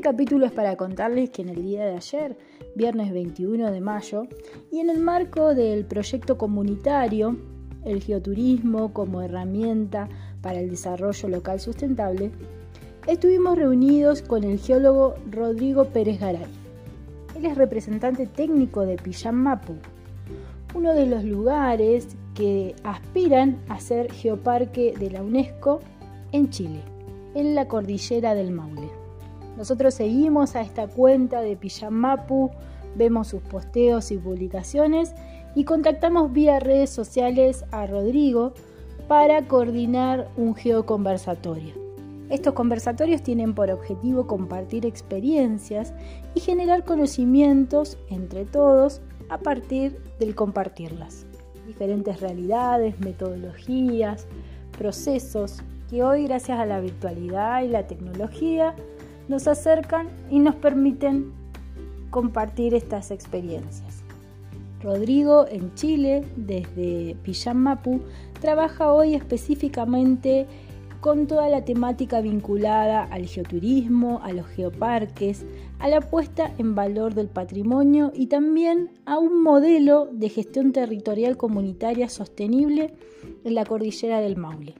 Este 0.00 0.12
capítulo 0.12 0.46
es 0.46 0.52
para 0.52 0.76
contarles 0.76 1.28
que 1.28 1.42
en 1.42 1.50
el 1.50 1.62
día 1.62 1.84
de 1.84 1.94
ayer, 1.94 2.38
viernes 2.74 3.12
21 3.12 3.70
de 3.70 3.82
mayo, 3.82 4.22
y 4.72 4.78
en 4.78 4.88
el 4.88 4.98
marco 4.98 5.54
del 5.54 5.84
proyecto 5.84 6.38
comunitario 6.38 7.36
El 7.84 8.02
geoturismo 8.02 8.94
como 8.94 9.20
herramienta 9.20 10.08
para 10.40 10.60
el 10.60 10.70
desarrollo 10.70 11.28
local 11.28 11.60
sustentable, 11.60 12.30
estuvimos 13.06 13.58
reunidos 13.58 14.22
con 14.22 14.42
el 14.42 14.58
geólogo 14.58 15.16
Rodrigo 15.30 15.84
Pérez 15.84 16.18
Garay. 16.18 16.46
Él 17.36 17.44
es 17.44 17.58
representante 17.58 18.26
técnico 18.26 18.86
de 18.86 18.96
Mapu, 19.30 19.74
uno 20.74 20.94
de 20.94 21.04
los 21.04 21.24
lugares 21.24 22.16
que 22.34 22.74
aspiran 22.84 23.58
a 23.68 23.78
ser 23.78 24.10
geoparque 24.10 24.94
de 24.98 25.10
la 25.10 25.20
UNESCO 25.20 25.80
en 26.32 26.48
Chile, 26.48 26.80
en 27.34 27.54
la 27.54 27.68
cordillera 27.68 28.34
del 28.34 28.50
Maule. 28.50 28.99
Nosotros 29.60 29.92
seguimos 29.92 30.56
a 30.56 30.62
esta 30.62 30.88
cuenta 30.88 31.42
de 31.42 31.54
Pijamapu, 31.54 32.50
vemos 32.96 33.28
sus 33.28 33.42
posteos 33.42 34.10
y 34.10 34.16
publicaciones 34.16 35.14
y 35.54 35.64
contactamos 35.64 36.32
vía 36.32 36.60
redes 36.60 36.88
sociales 36.88 37.66
a 37.70 37.86
Rodrigo 37.86 38.54
para 39.06 39.46
coordinar 39.48 40.30
un 40.38 40.54
geoconversatorio. 40.54 41.74
Estos 42.30 42.54
conversatorios 42.54 43.22
tienen 43.22 43.54
por 43.54 43.70
objetivo 43.70 44.26
compartir 44.26 44.86
experiencias 44.86 45.92
y 46.34 46.40
generar 46.40 46.86
conocimientos 46.86 47.98
entre 48.08 48.46
todos 48.46 49.02
a 49.28 49.36
partir 49.36 50.00
del 50.18 50.34
compartirlas. 50.34 51.26
Diferentes 51.66 52.18
realidades, 52.22 52.98
metodologías, 53.00 54.26
procesos 54.78 55.58
que 55.90 56.02
hoy 56.02 56.24
gracias 56.24 56.58
a 56.58 56.64
la 56.64 56.80
virtualidad 56.80 57.62
y 57.62 57.68
la 57.68 57.86
tecnología 57.86 58.74
nos 59.30 59.46
acercan 59.46 60.08
y 60.28 60.40
nos 60.40 60.56
permiten 60.56 61.32
compartir 62.10 62.74
estas 62.74 63.12
experiencias. 63.12 64.02
Rodrigo 64.82 65.46
en 65.46 65.72
Chile, 65.74 66.24
desde 66.34 67.16
Mapu, 67.54 68.00
trabaja 68.40 68.92
hoy 68.92 69.14
específicamente 69.14 70.46
con 71.00 71.28
toda 71.28 71.48
la 71.48 71.64
temática 71.64 72.20
vinculada 72.20 73.04
al 73.04 73.26
geoturismo, 73.26 74.20
a 74.24 74.32
los 74.32 74.46
geoparques, 74.48 75.44
a 75.78 75.88
la 75.88 76.00
puesta 76.00 76.52
en 76.58 76.74
valor 76.74 77.14
del 77.14 77.28
patrimonio 77.28 78.10
y 78.12 78.26
también 78.26 78.90
a 79.06 79.18
un 79.18 79.44
modelo 79.44 80.08
de 80.12 80.28
gestión 80.28 80.72
territorial 80.72 81.36
comunitaria 81.36 82.08
sostenible 82.08 82.94
en 83.44 83.54
la 83.54 83.64
cordillera 83.64 84.20
del 84.20 84.36
Maule. 84.36 84.74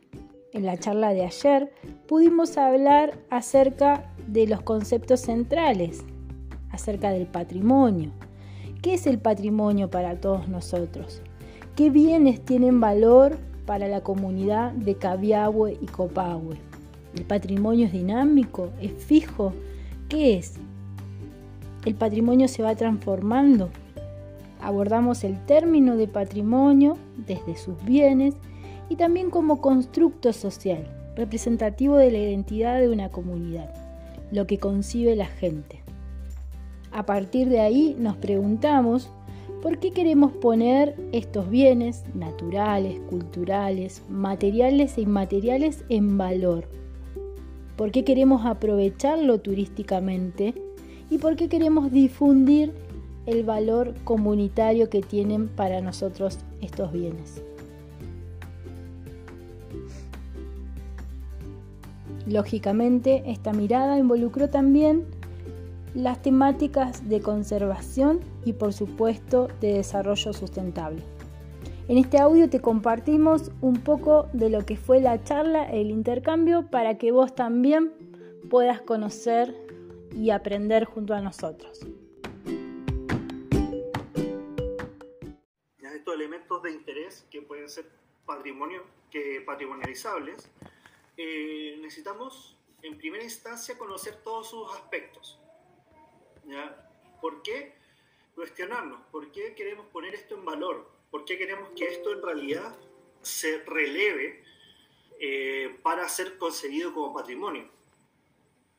En 0.53 0.67
la 0.67 0.77
charla 0.77 1.15
de 1.15 1.25
ayer 1.25 1.73
pudimos 2.09 2.59
hablar 2.59 3.17
acerca 3.31 4.13
de 4.27 4.49
los 4.49 4.63
conceptos 4.63 5.21
centrales, 5.21 6.05
acerca 6.73 7.11
del 7.11 7.27
patrimonio. 7.27 8.11
¿Qué 8.83 8.95
es 8.95 9.07
el 9.07 9.21
patrimonio 9.21 9.91
para 9.91 10.21
todos 10.21 10.49
nosotros? 10.49 11.23
¿Qué 11.77 11.89
bienes 11.89 12.45
tienen 12.45 12.81
valor 12.81 13.39
para 13.65 13.87
la 13.87 14.01
comunidad 14.01 14.73
de 14.73 14.97
Cabiahue 14.97 15.79
y 15.81 15.87
Copahue? 15.87 16.57
¿El 17.15 17.25
patrimonio 17.27 17.87
es 17.87 17.93
dinámico? 17.93 18.71
¿Es 18.81 18.93
fijo? 18.93 19.53
¿Qué 20.09 20.37
es? 20.37 20.55
¿El 21.85 21.95
patrimonio 21.95 22.49
se 22.49 22.65
va 22.65 22.75
transformando? 22.75 23.71
Abordamos 24.61 25.23
el 25.23 25.39
término 25.47 25.97
de 25.97 26.09
patrimonio 26.09 26.97
desde 27.17 27.57
sus 27.57 27.83
bienes 27.85 28.35
y 28.91 28.97
también 28.97 29.31
como 29.31 29.63
constructo 29.63 30.35
social, 30.35 30.85
representativo 31.17 31.97
de 31.97 32.11
la 32.11 32.19
identidad 32.19 32.79
de 32.79 32.91
una 32.91 33.09
comunidad 33.09 33.73
lo 34.31 34.47
que 34.47 34.59
concibe 34.59 35.17
la 35.17 35.27
gente. 35.27 35.83
A 36.93 37.07
partir 37.07 37.49
de 37.49 37.61
ahí 37.61 37.97
nos 37.99 38.17
preguntamos 38.17 39.11
por 39.63 39.79
qué 39.79 39.93
queremos 39.93 40.33
poner 40.33 40.97
estos 41.13 41.51
bienes 41.51 42.05
naturales, 42.15 42.99
culturales, 43.09 44.03
materiales 44.09 44.97
e 44.99 45.03
inmateriales 45.03 45.85
en 45.89 46.17
valor. 46.17 46.69
¿Por 47.77 47.93
qué 47.93 48.05
queremos 48.05 48.45
aprovecharlo 48.47 49.39
turísticamente? 49.39 50.55
¿Y 51.11 51.19
por 51.19 51.37
qué 51.37 51.49
queremos 51.49 51.91
difundir 51.91 52.73
el 53.27 53.45
valor 53.45 53.95
comunitario 54.05 54.89
que 54.91 55.03
tienen 55.03 55.49
para 55.49 55.81
nosotros 55.81 56.39
estos 56.61 56.93
bienes? 56.93 57.43
Lógicamente, 62.31 63.25
esta 63.27 63.53
mirada 63.53 63.99
involucró 63.99 64.49
también 64.49 65.05
las 65.95 66.23
temáticas 66.23 67.09
de 67.09 67.21
conservación 67.21 68.21
y 68.45 68.53
por 68.53 68.73
supuesto 68.73 69.49
de 69.61 69.73
desarrollo 69.73 70.33
sustentable. 70.33 71.03
En 71.89 71.99
este 71.99 72.21
audio 72.21 72.49
te 72.49 72.61
compartimos 72.61 73.51
un 73.61 73.81
poco 73.83 74.29
de 74.33 74.49
lo 74.49 74.65
que 74.65 74.77
fue 74.77 75.01
la 75.01 75.25
charla, 75.25 75.65
el 75.65 75.91
intercambio, 75.91 76.71
para 76.71 76.99
que 76.99 77.11
vos 77.11 77.35
también 77.35 77.93
puedas 78.49 78.81
conocer 78.81 79.53
y 80.15 80.31
aprender 80.31 80.85
junto 80.85 81.15
a 81.15 81.21
nosotros. 81.21 81.81
Estos 85.83 86.15
elementos 86.15 86.63
de 86.63 86.71
interés 86.71 87.27
que 87.29 87.43
pueden 87.43 87.69
ser 87.69 87.87
patrimonio, 88.25 88.85
que 89.11 89.43
patrimonializables, 89.45 90.49
eh, 91.17 91.79
necesitamos 91.81 92.57
en 92.83 92.97
primera 92.97 93.25
instancia 93.25 93.77
conocer 93.77 94.17
todos 94.23 94.49
sus 94.51 94.73
aspectos. 94.75 95.39
¿Por 97.21 97.43
qué 97.43 97.75
cuestionarnos? 98.35 99.01
¿Por 99.13 99.31
qué 99.31 99.55
queremos 99.55 99.87
poner 99.87 100.15
esto 100.15 100.35
en 100.35 100.45
valor? 100.45 100.91
¿Por 101.11 101.25
qué 101.25 101.37
queremos 101.37 101.71
que 101.77 101.87
esto 101.87 102.13
en 102.13 102.23
realidad 102.23 102.75
se 103.23 103.59
releve 103.65 104.43
eh, 105.19 105.79
para 105.83 106.09
ser 106.09 106.39
concebido 106.39 106.95
como 106.95 107.15
patrimonio? 107.15 107.69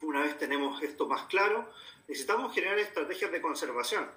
Una 0.01 0.23
vez 0.23 0.37
tenemos 0.37 0.81
esto 0.81 1.07
más 1.07 1.27
claro, 1.27 1.71
necesitamos 2.07 2.53
generar 2.53 2.79
estrategias 2.79 3.31
de 3.31 3.41
conservación. 3.41 4.09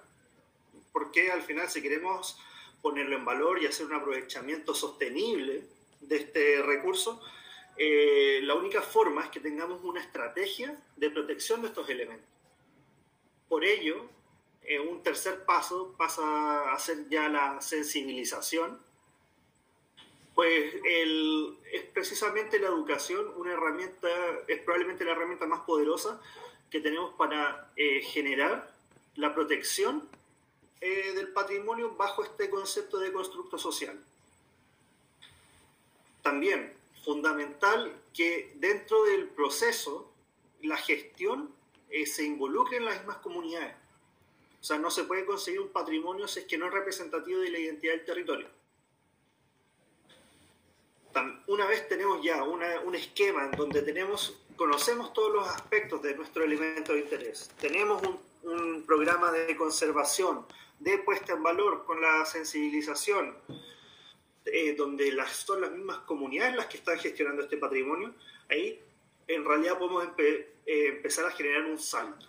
Porque 0.92 1.30
al 1.30 1.42
final 1.42 1.68
si 1.68 1.82
queremos 1.82 2.38
ponerlo 2.80 3.16
en 3.16 3.24
valor 3.24 3.62
y 3.62 3.66
hacer 3.66 3.86
un 3.86 3.94
aprovechamiento 3.94 4.74
sostenible 4.74 5.64
de 6.00 6.16
este 6.16 6.62
recurso, 6.62 7.20
eh, 7.76 8.40
la 8.42 8.54
única 8.54 8.82
forma 8.82 9.24
es 9.24 9.30
que 9.30 9.40
tengamos 9.40 9.82
una 9.82 10.00
estrategia 10.00 10.78
de 10.96 11.10
protección 11.10 11.62
de 11.62 11.68
estos 11.68 11.88
elementos. 11.88 12.28
Por 13.48 13.64
ello, 13.64 14.06
eh, 14.62 14.78
un 14.78 15.02
tercer 15.02 15.44
paso 15.44 15.94
pasa 15.96 16.72
a 16.72 16.78
ser 16.78 17.08
ya 17.08 17.28
la 17.28 17.60
sensibilización, 17.60 18.78
pues 20.34 20.74
es 20.84 21.82
precisamente 21.92 22.58
la 22.58 22.68
educación 22.68 23.32
una 23.36 23.52
herramienta, 23.52 24.08
es 24.48 24.60
probablemente 24.62 25.04
la 25.04 25.12
herramienta 25.12 25.46
más 25.46 25.60
poderosa 25.60 26.20
que 26.70 26.80
tenemos 26.80 27.14
para 27.14 27.70
eh, 27.76 28.02
generar 28.02 28.72
la 29.14 29.34
protección 29.34 30.08
del 30.80 31.28
patrimonio 31.28 31.94
bajo 31.96 32.24
este 32.24 32.50
concepto 32.50 32.98
de 32.98 33.10
constructo 33.10 33.56
social. 33.56 33.98
También 36.20 36.74
fundamental 37.04 38.02
que 38.12 38.52
dentro 38.56 39.04
del 39.04 39.28
proceso 39.28 40.12
la 40.62 40.76
gestión 40.76 41.54
eh, 41.90 42.06
se 42.06 42.24
involucre 42.24 42.78
en 42.78 42.86
las 42.86 42.98
mismas 42.98 43.18
comunidades. 43.18 43.74
O 44.60 44.64
sea, 44.64 44.78
no 44.78 44.90
se 44.90 45.04
puede 45.04 45.26
conseguir 45.26 45.60
un 45.60 45.68
patrimonio 45.68 46.26
si 46.26 46.40
es 46.40 46.46
que 46.46 46.56
no 46.56 46.66
es 46.66 46.72
representativo 46.72 47.40
de 47.40 47.50
la 47.50 47.58
identidad 47.58 47.92
del 47.92 48.04
territorio. 48.04 48.48
Una 51.46 51.66
vez 51.66 51.86
tenemos 51.86 52.24
ya 52.24 52.42
un 52.42 52.94
esquema 52.94 53.44
en 53.44 53.52
donde 53.52 53.82
tenemos, 53.82 54.36
conocemos 54.56 55.12
todos 55.12 55.32
los 55.32 55.48
aspectos 55.48 56.02
de 56.02 56.16
nuestro 56.16 56.42
elemento 56.42 56.92
de 56.92 57.00
interés, 57.00 57.50
tenemos 57.60 58.02
un, 58.02 58.18
un 58.50 58.82
programa 58.82 59.30
de 59.30 59.56
conservación, 59.56 60.44
de 60.80 60.98
puesta 60.98 61.34
en 61.34 61.42
valor 61.42 61.84
con 61.84 62.00
la 62.00 62.24
sensibilización, 62.24 63.36
eh, 64.46 64.74
donde 64.76 65.10
son 65.32 65.62
las 65.62 65.72
mismas 65.72 65.98
comunidades 66.00 66.54
las 66.54 66.66
que 66.66 66.76
están 66.76 66.98
gestionando 66.98 67.42
este 67.42 67.56
patrimonio, 67.56 68.14
ahí 68.50 68.78
en 69.26 69.42
realidad 69.42 69.78
podemos 69.78 70.06
eh, 70.18 70.46
empezar 70.66 71.24
a 71.24 71.30
generar 71.30 71.64
un 71.64 71.78
salto, 71.78 72.26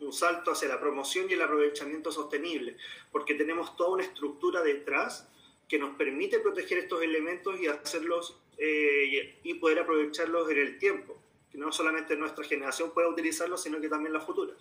un 0.00 0.12
salto 0.12 0.52
hacia 0.52 0.68
la 0.68 0.80
promoción 0.80 1.28
y 1.28 1.34
el 1.34 1.42
aprovechamiento 1.42 2.10
sostenible, 2.10 2.78
porque 3.12 3.34
tenemos 3.34 3.76
toda 3.76 3.90
una 3.90 4.04
estructura 4.04 4.62
detrás 4.62 5.28
que 5.68 5.78
nos 5.78 5.96
permite 5.96 6.40
proteger 6.40 6.78
estos 6.78 7.02
elementos 7.02 7.60
y 7.60 7.66
hacerlos 7.66 8.40
eh, 8.56 9.38
y 9.42 9.54
poder 9.54 9.80
aprovecharlos 9.80 10.50
en 10.50 10.58
el 10.58 10.78
tiempo, 10.78 11.18
que 11.52 11.58
no 11.58 11.70
solamente 11.72 12.16
nuestra 12.16 12.44
generación 12.44 12.92
pueda 12.92 13.08
utilizarlos, 13.08 13.62
sino 13.62 13.82
que 13.82 13.88
también 13.88 14.14
la 14.14 14.20
futura. 14.20 14.54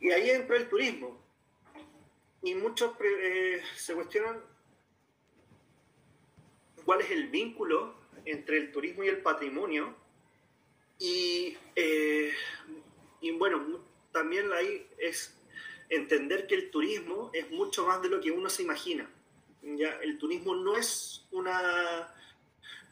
Y 0.00 0.10
ahí 0.10 0.30
entra 0.30 0.56
el 0.56 0.68
turismo. 0.68 1.20
Y 2.42 2.54
muchos 2.56 2.92
se 3.76 3.94
cuestionan 3.94 4.40
cuál 6.84 7.00
es 7.00 7.10
el 7.10 7.28
vínculo 7.28 7.94
entre 8.24 8.58
el 8.58 8.72
turismo 8.72 9.04
y 9.04 9.08
el 9.08 9.18
patrimonio 9.18 9.94
Y, 10.98 11.56
eh, 11.74 12.32
y 13.20 13.30
bueno, 13.32 13.80
también 14.12 14.52
ahí 14.52 14.86
es 14.98 15.36
entender 15.88 16.46
que 16.46 16.54
el 16.54 16.70
turismo 16.70 17.30
es 17.32 17.50
mucho 17.50 17.86
más 17.86 18.00
de 18.02 18.08
lo 18.08 18.20
que 18.20 18.30
uno 18.30 18.48
se 18.48 18.62
imagina. 18.62 19.08
¿ya? 19.62 19.98
El 20.02 20.18
turismo 20.18 20.54
no 20.54 20.76
es, 20.76 21.26
una, 21.32 22.14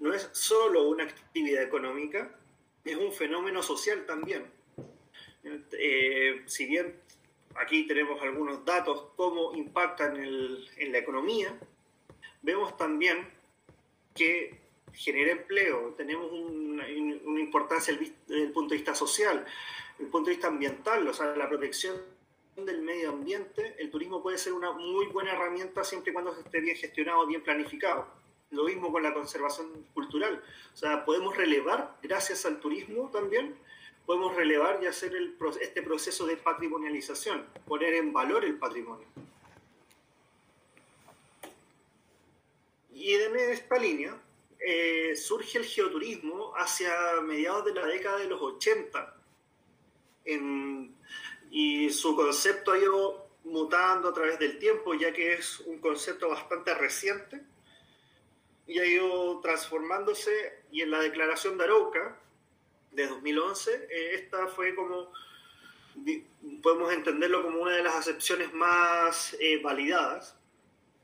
no 0.00 0.12
es 0.12 0.28
solo 0.32 0.88
una 0.88 1.04
actividad 1.04 1.62
económica, 1.62 2.36
es 2.84 2.96
un 2.96 3.12
fenómeno 3.12 3.62
social 3.62 4.04
también. 4.06 4.50
Eh, 5.72 6.42
si 6.46 6.66
bien 6.66 7.00
aquí 7.54 7.86
tenemos 7.86 8.20
algunos 8.22 8.64
datos 8.64 9.08
cómo 9.16 9.54
impactan 9.54 10.16
en 10.16 10.92
la 10.92 10.98
economía, 10.98 11.58
vemos 12.42 12.76
también 12.76 13.39
que 14.20 14.60
genera 14.92 15.32
empleo, 15.32 15.94
tenemos 15.96 16.30
una, 16.30 16.84
una 17.24 17.40
importancia 17.40 17.96
desde 17.96 18.42
el 18.42 18.52
punto 18.52 18.74
de 18.74 18.76
vista 18.76 18.94
social, 18.94 19.46
el 19.98 20.08
punto 20.08 20.28
de 20.28 20.36
vista 20.36 20.48
ambiental, 20.48 21.08
o 21.08 21.14
sea, 21.14 21.34
la 21.34 21.48
protección 21.48 21.96
del 22.54 22.82
medio 22.82 23.08
ambiente, 23.08 23.76
el 23.78 23.90
turismo 23.90 24.22
puede 24.22 24.36
ser 24.36 24.52
una 24.52 24.72
muy 24.72 25.06
buena 25.06 25.32
herramienta 25.32 25.84
siempre 25.84 26.10
y 26.10 26.12
cuando 26.12 26.38
esté 26.38 26.60
bien 26.60 26.76
gestionado, 26.76 27.26
bien 27.26 27.42
planificado. 27.42 28.08
Lo 28.50 28.64
mismo 28.64 28.92
con 28.92 29.02
la 29.02 29.14
conservación 29.14 29.86
cultural. 29.94 30.42
O 30.74 30.76
sea, 30.76 31.06
podemos 31.06 31.34
relevar, 31.34 31.96
gracias 32.02 32.44
al 32.44 32.60
turismo 32.60 33.08
también, 33.10 33.56
podemos 34.04 34.36
relevar 34.36 34.80
y 34.82 34.86
hacer 34.86 35.16
el, 35.16 35.34
este 35.62 35.80
proceso 35.80 36.26
de 36.26 36.36
patrimonialización, 36.36 37.46
poner 37.66 37.94
en 37.94 38.12
valor 38.12 38.44
el 38.44 38.58
patrimonio. 38.58 39.06
Y 43.00 43.14
en 43.14 43.34
esta 43.34 43.78
línea 43.78 44.14
eh, 44.58 45.16
surge 45.16 45.56
el 45.56 45.64
geoturismo 45.64 46.52
hacia 46.54 46.92
mediados 47.22 47.64
de 47.64 47.72
la 47.72 47.86
década 47.86 48.18
de 48.18 48.26
los 48.26 48.42
80. 48.42 49.16
En, 50.26 50.94
y 51.50 51.88
su 51.88 52.14
concepto 52.14 52.72
ha 52.72 52.78
ido 52.78 53.26
mutando 53.44 54.10
a 54.10 54.12
través 54.12 54.38
del 54.38 54.58
tiempo, 54.58 54.92
ya 54.92 55.14
que 55.14 55.32
es 55.32 55.60
un 55.60 55.78
concepto 55.78 56.28
bastante 56.28 56.74
reciente 56.74 57.40
y 58.66 58.78
ha 58.78 58.84
ido 58.84 59.40
transformándose 59.40 60.64
y 60.70 60.82
en 60.82 60.90
la 60.90 61.00
declaración 61.00 61.56
de 61.56 61.64
Arauca 61.64 62.20
de 62.92 63.06
2011, 63.06 63.88
eh, 63.90 64.14
esta 64.14 64.46
fue 64.48 64.74
como, 64.74 65.10
podemos 66.62 66.92
entenderlo 66.92 67.42
como 67.42 67.62
una 67.62 67.76
de 67.76 67.82
las 67.82 67.94
acepciones 67.94 68.52
más 68.52 69.34
eh, 69.40 69.58
validadas 69.62 70.36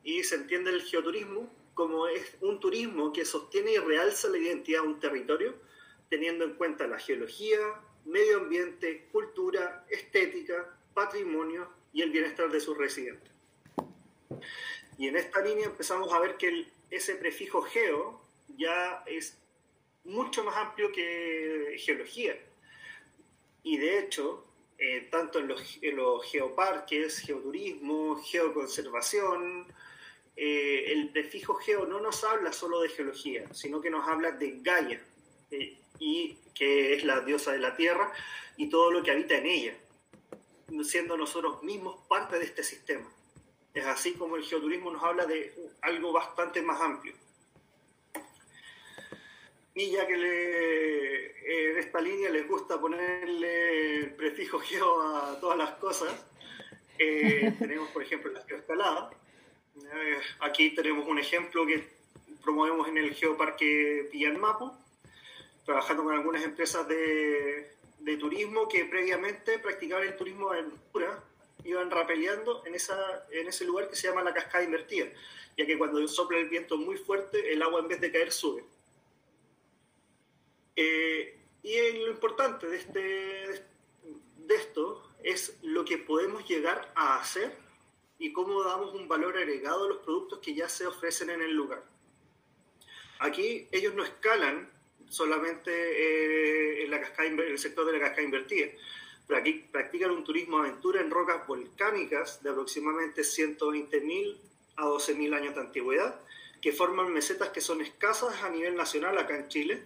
y 0.04 0.22
se 0.25 0.34
entiende 0.34 0.72
el 0.72 0.82
geoturismo 0.82 1.50
como 1.76 2.08
es 2.08 2.38
un 2.40 2.58
turismo 2.58 3.12
que 3.12 3.26
sostiene 3.26 3.73
y 3.73 3.76
realza 3.76 4.28
la 4.31 4.38
identidad 4.38 4.81
de 4.81 4.88
un 4.88 4.99
territorio, 4.99 5.55
teniendo 6.08 6.46
en 6.46 6.55
cuenta 6.55 6.87
la 6.87 6.99
geología, 6.99 7.58
medio 8.06 8.38
ambiente, 8.38 9.06
cultura, 9.12 9.84
estética, 9.90 10.75
patrimonio 10.94 11.69
y 11.93 12.00
el 12.00 12.11
bienestar 12.11 12.50
de 12.50 12.61
sus 12.61 12.78
residentes. 12.78 13.31
Y 14.96 15.08
en 15.08 15.17
esta 15.17 15.43
línea 15.43 15.67
empezamos 15.67 16.11
a 16.14 16.19
ver 16.19 16.38
que 16.38 16.67
ese 16.90 17.14
prefijo 17.17 17.61
geo 17.61 18.23
ya 18.56 19.05
es 19.05 19.37
mucho 20.05 20.44
más 20.44 20.56
amplio 20.56 20.90
que 20.93 21.76
geología. 21.78 22.40
Y 23.62 23.76
de 23.76 23.99
hecho, 23.99 24.46
eh, 24.78 25.08
tanto 25.11 25.40
en 25.40 25.49
los, 25.49 25.78
los, 25.82 26.25
geoparques, 26.25 27.19
geoturismo, 27.19 28.17
geoconservación, 28.17 29.70
eh, 30.37 30.93
el 30.93 31.09
prefijo 31.11 31.55
geo 31.55 31.87
no 31.87 32.00
nos 32.00 32.23
habla 32.25 32.53
solo 32.53 32.81
de 32.81 32.91
geología, 32.91 33.53
sino 33.53 33.81
que 33.81 33.91
nos 33.91 34.06
habla 34.06 34.33
de 34.33 34.59
Gaia. 34.61 35.00
Eh, 35.50 35.79
y 35.99 36.37
que 36.55 36.94
es 36.94 37.05
la 37.05 37.21
diosa 37.21 37.53
de 37.53 37.59
la 37.59 37.77
tierra 37.77 38.12
y 38.56 38.69
todo 38.69 38.91
lo 38.91 39.03
que 39.03 39.11
habita 39.11 39.37
en 39.37 39.47
ella, 39.47 39.75
siendo 40.85 41.17
nosotros 41.17 41.62
mismos 41.62 42.00
parte 42.09 42.38
de 42.38 42.44
este 42.44 42.62
sistema. 42.62 43.11
Es 43.75 43.85
así 43.85 44.15
como 44.15 44.37
el 44.37 44.44
geoturismo 44.44 44.91
nos 44.91 45.03
habla 45.03 45.27
de 45.27 45.55
algo 45.83 46.12
bastante 46.12 46.62
más 46.62 46.81
amplio. 46.81 47.15
Y 49.75 49.91
ya 49.91 50.06
que 50.06 50.17
le, 50.17 51.71
en 51.71 51.79
esta 51.79 52.00
línea 52.00 52.31
les 52.31 52.49
gusta 52.49 52.81
ponerle 52.81 53.99
el 53.99 54.15
prefijo 54.15 54.59
geo 54.59 55.03
a 55.03 55.38
todas 55.38 55.59
las 55.59 55.73
cosas, 55.73 56.27
eh, 56.99 57.55
tenemos 57.59 57.91
por 57.91 58.03
ejemplo 58.03 58.33
la 58.33 58.43
geoescalada. 58.44 59.11
Eh, 59.84 60.20
aquí 60.40 60.75
tenemos 60.75 61.06
un 61.06 61.19
ejemplo 61.19 61.67
que 61.67 61.87
promovemos 62.43 62.88
en 62.88 62.99
el 62.99 63.14
Geoparque 63.14 64.08
Pillanmapo, 64.11 64.76
trabajando 65.64 66.05
con 66.05 66.14
algunas 66.14 66.43
empresas 66.44 66.88
de, 66.88 67.73
de 67.99 68.17
turismo 68.17 68.69
que 68.69 68.84
previamente 68.84 69.58
practicaban 69.58 70.06
el 70.06 70.17
turismo 70.17 70.50
de 70.50 70.61
aventura, 70.61 71.23
iban 71.64 71.90
rapeleando 71.90 72.64
en, 72.64 72.75
esa, 72.75 73.26
en 73.31 73.49
ese 73.49 73.64
lugar 73.64 73.90
que 73.90 73.96
se 73.96 74.08
llama 74.08 74.23
la 74.23 74.32
cascada 74.32 74.64
invertida, 74.64 75.06
ya 75.56 75.67
que 75.67 75.76
cuando 75.76 76.06
sopla 76.08 76.38
el 76.38 76.49
viento 76.49 76.76
muy 76.76 76.96
fuerte, 76.96 77.52
el 77.52 77.62
agua 77.62 77.81
en 77.81 77.88
vez 77.88 78.00
de 78.00 78.12
caer 78.12 78.32
sube. 78.32 78.64
Eh, 80.76 81.38
y 81.62 81.93
lo 81.99 82.11
importante 82.11 82.67
de, 82.67 82.76
este, 82.76 83.00
de 83.00 84.55
esto 84.55 85.02
es 85.23 85.58
lo 85.62 85.84
que 85.84 85.99
podemos 85.99 86.46
llegar 86.49 86.93
a 86.94 87.19
hacer 87.19 87.65
y 88.18 88.32
cómo 88.32 88.62
damos 88.62 88.94
un 88.94 89.08
valor 89.08 89.36
agregado 89.36 89.84
a 89.84 89.88
los 89.88 89.98
productos 89.98 90.38
que 90.40 90.54
ya 90.54 90.68
se 90.68 90.86
ofrecen 90.86 91.30
en 91.30 91.42
el 91.42 91.52
lugar. 91.52 91.82
Aquí 93.18 93.68
ellos 93.72 93.94
no 93.94 94.04
escalan 94.04 94.70
solamente 95.08 95.70
eh, 95.70 96.84
en, 96.84 96.90
la 96.90 97.00
cascada, 97.00 97.28
el 97.28 97.58
sector 97.58 97.86
de 97.86 97.92
la 97.92 98.00
cascada 98.00 98.22
invertida. 98.22 98.68
Pero 99.26 99.40
aquí 99.40 99.66
practican 99.70 100.10
un 100.10 100.24
turismo 100.24 100.58
aventura 100.58 101.00
en 101.00 101.10
rocas 101.10 101.46
volcánicas 101.46 102.42
de 102.42 102.50
aproximadamente 102.50 103.22
120.000 103.22 104.36
a 104.76 104.84
12.000 104.84 105.34
años 105.34 105.54
de 105.54 105.60
antigüedad, 105.60 106.20
que 106.60 106.72
forman 106.72 107.12
mesetas 107.12 107.48
que 107.48 107.60
son 107.60 107.80
escasas 107.80 108.42
a 108.42 108.50
nivel 108.50 108.76
nacional 108.76 109.18
acá 109.18 109.36
en 109.36 109.48
Chile, 109.48 109.84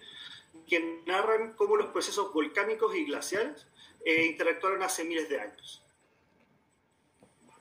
que 0.69 1.01
narran 1.07 1.55
cómo 1.55 1.77
los 1.77 1.87
procesos 1.87 2.33
volcánicos 2.33 2.95
y 2.95 3.05
glaciales 3.05 3.67
eh, 4.05 4.27
interactuaron 4.27 4.83
hace 4.83 5.05
miles 5.05 5.29
de 5.29 5.41
años. 5.41 5.83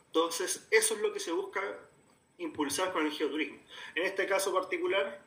Entonces, 0.09 0.67
eso 0.71 0.95
es 0.95 1.01
lo 1.01 1.13
que 1.13 1.19
se 1.19 1.31
busca 1.31 1.61
impulsar 2.37 2.91
con 2.93 3.05
el 3.05 3.11
geoturismo. 3.11 3.59
En 3.95 4.03
este 4.03 4.25
caso 4.25 4.53
particular, 4.53 5.23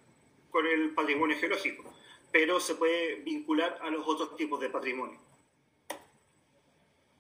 con 0.51 0.67
el 0.67 0.91
patrimonio 0.95 1.37
geológico 1.39 1.93
pero 2.33 2.59
se 2.59 2.75
puede 2.75 3.17
vincular 3.17 3.79
a 3.83 3.91
los 3.91 4.09
otros 4.09 4.35
tipos 4.37 4.59
de 4.59 4.71
patrimonio. 4.71 5.21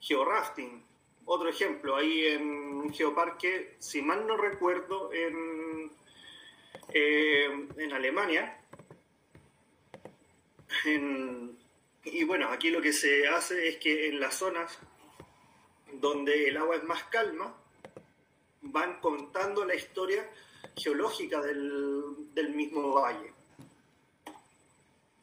Georafting, 0.00 0.82
otro 1.26 1.48
ejemplo, 1.48 1.94
ahí 1.94 2.26
en 2.28 2.42
un 2.42 2.92
geoparque, 2.92 3.76
si 3.78 4.00
mal 4.00 4.26
no 4.26 4.36
recuerdo, 4.38 5.12
en, 5.12 5.92
eh, 6.88 7.68
en 7.76 7.92
Alemania. 7.92 8.58
y 12.04 12.24
bueno, 12.24 12.48
aquí 12.48 12.70
lo 12.70 12.80
que 12.80 12.92
se 12.92 13.28
hace 13.28 13.68
es 13.68 13.76
que 13.76 14.08
en 14.08 14.18
las 14.18 14.36
zonas 14.36 14.78
donde 15.92 16.48
el 16.48 16.56
agua 16.56 16.76
es 16.76 16.84
más 16.84 17.04
calma, 17.04 17.54
van 18.62 19.00
contando 19.00 19.64
la 19.64 19.74
historia 19.74 20.28
geológica 20.76 21.40
del, 21.40 22.32
del 22.34 22.50
mismo 22.54 22.92
valle 22.92 23.32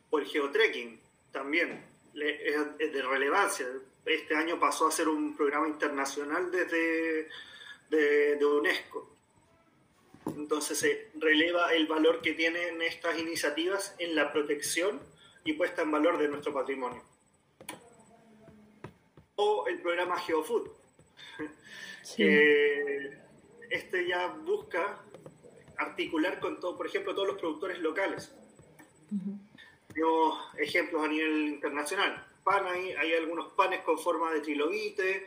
o 0.10 0.20
el 0.20 0.26
geotrekking 0.26 1.00
también 1.32 1.86
es 2.14 2.92
de 2.92 3.02
relevancia. 3.02 3.68
Este 4.06 4.36
año 4.36 4.60
pasó 4.60 4.88
a 4.88 4.92
ser 4.92 5.08
un 5.08 5.36
programa 5.36 5.68
internacional 5.68 6.52
desde 6.52 7.30
de, 7.90 8.46
UNESCO. 8.46 9.16
Entonces 10.26 10.78
se 10.78 11.12
releva 11.16 11.74
el 11.74 11.88
valor 11.88 12.22
que 12.22 12.34
tienen 12.34 12.82
estas 12.82 13.18
iniciativas 13.20 13.96
en 14.00 14.16
la 14.16 14.32
protección 14.32 15.00
y 15.44 15.54
puesta 15.54 15.84
en 15.84 15.92
valor 15.92 16.18
de 16.18 16.28
nuestro 16.28 16.54
patrimonio. 16.54 17.04
O 19.36 19.68
el 19.68 19.80
programa 19.82 20.20
GeoFood. 20.20 20.70
este 23.70 24.08
ya 24.08 24.28
busca 24.28 25.04
articular 25.78 26.40
con 26.40 26.60
todo, 26.60 26.78
por 26.78 26.88
ejemplo, 26.88 27.14
todos 27.14 27.28
los 27.28 27.38
productores 27.38 27.80
locales 27.80 28.32
ejemplos 30.58 31.04
a 31.04 31.08
nivel 31.08 31.48
internacional. 31.48 32.26
Pan 32.44 32.66
hay, 32.66 32.92
hay 32.92 33.14
algunos 33.14 33.54
panes 33.54 33.82
con 33.82 34.00
forma 34.00 34.32
de 34.34 34.42
trilobite 34.42 35.26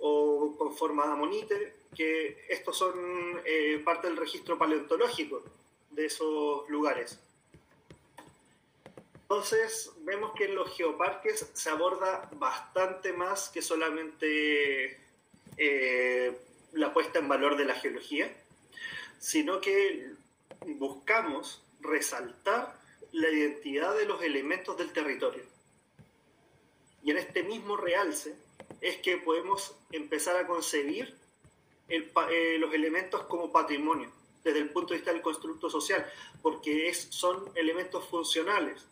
o 0.00 0.54
con 0.56 0.74
forma 0.76 1.06
de 1.06 1.12
amonite, 1.12 1.76
que 1.94 2.44
estos 2.48 2.76
son 2.76 3.40
eh, 3.44 3.80
parte 3.84 4.08
del 4.08 4.16
registro 4.16 4.58
paleontológico 4.58 5.42
de 5.90 6.06
esos 6.06 6.68
lugares. 6.68 7.20
Entonces, 9.22 9.92
vemos 10.00 10.32
que 10.34 10.44
en 10.44 10.54
los 10.54 10.76
geoparques 10.76 11.50
se 11.52 11.70
aborda 11.70 12.28
bastante 12.34 13.12
más 13.12 13.48
que 13.48 13.62
solamente 13.62 15.00
en 17.24 17.28
valor 17.28 17.56
de 17.56 17.64
la 17.64 17.74
geología, 17.74 18.30
sino 19.18 19.60
que 19.60 20.10
buscamos 20.78 21.62
resaltar 21.80 22.78
la 23.12 23.30
identidad 23.30 23.96
de 23.96 24.04
los 24.04 24.22
elementos 24.22 24.76
del 24.76 24.92
territorio. 24.92 25.42
Y 27.02 27.10
en 27.10 27.18
este 27.18 27.42
mismo 27.42 27.76
realce 27.76 28.34
es 28.80 28.98
que 28.98 29.16
podemos 29.16 29.74
empezar 29.90 30.36
a 30.36 30.46
concebir 30.46 31.14
eh, 31.88 32.56
los 32.58 32.74
elementos 32.74 33.22
como 33.24 33.50
patrimonio 33.52 34.10
desde 34.42 34.58
el 34.58 34.70
punto 34.70 34.92
de 34.92 34.98
vista 34.98 35.12
del 35.12 35.22
constructo 35.22 35.70
social, 35.70 36.04
porque 36.42 36.92
son 36.92 37.50
elementos 37.54 38.06
funcionales, 38.06 38.84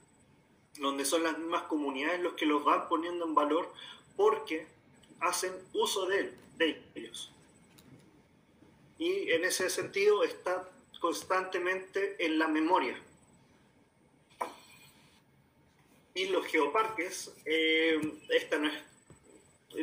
donde 0.78 1.04
son 1.04 1.22
las 1.22 1.36
mismas 1.36 1.64
comunidades 1.64 2.22
los 2.22 2.32
que 2.32 2.46
los 2.46 2.64
van 2.64 2.88
poniendo 2.88 3.26
en 3.26 3.34
valor 3.34 3.70
porque 4.16 4.66
hacen 5.20 5.52
uso 5.74 6.06
de 6.06 6.32
ellos. 6.94 7.32
Y 9.02 9.32
en 9.32 9.44
ese 9.44 9.68
sentido 9.68 10.22
está 10.22 10.68
constantemente 11.00 12.24
en 12.24 12.38
la 12.38 12.46
memoria. 12.46 12.96
Y 16.14 16.26
los 16.26 16.46
geoparques, 16.46 17.34
eh, 17.44 18.00
esta 18.28 18.58
no 18.58 18.68
es 18.68 18.74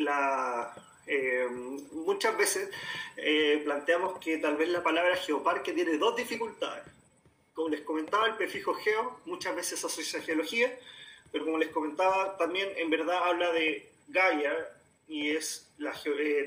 la... 0.02 0.74
Eh, 1.06 1.48
muchas 1.92 2.38
veces 2.38 2.70
eh, 3.18 3.62
planteamos 3.66 4.20
que 4.20 4.38
tal 4.38 4.56
vez 4.56 4.70
la 4.70 4.84
palabra 4.84 5.18
geoparque 5.18 5.74
tiene 5.74 5.98
dos 5.98 6.16
dificultades. 6.16 6.86
Como 7.54 7.68
les 7.68 7.82
comentaba, 7.82 8.26
el 8.26 8.36
prefijo 8.36 8.74
geo 8.74 9.20
muchas 9.26 9.54
veces 9.54 9.84
asocia 9.84 10.22
a 10.22 10.24
geología, 10.24 10.80
pero 11.30 11.44
como 11.44 11.58
les 11.58 11.72
comentaba, 11.72 12.38
también 12.38 12.72
en 12.78 12.90
verdad 12.90 13.18
habla 13.28 13.52
de 13.52 13.92
Gaia 14.08 14.54
y 15.10 15.32
es 15.32 15.68
la, 15.78 15.94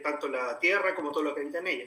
tanto 0.03 0.29
la 0.29 0.59
Tierra 0.59 0.95
como 0.95 1.13
todo 1.13 1.25
lo 1.25 1.35
que 1.35 1.43
habita 1.43 1.59
en 1.59 1.67
ella. 1.67 1.87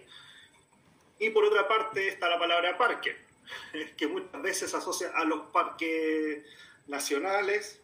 Y 1.20 1.30
por 1.30 1.46
otra 1.46 1.68
parte 1.68 2.08
está 2.08 2.30
la 2.30 2.40
palabra 2.40 2.78
parque, 2.78 3.16
que 3.98 4.08
muchas 4.08 4.42
veces 4.42 4.74
asocia 4.74 5.12
a 5.16 5.24
los 5.24 5.48
parques 5.52 6.44
nacionales 6.88 7.82